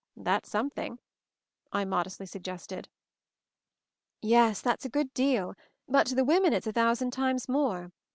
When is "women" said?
6.25-6.53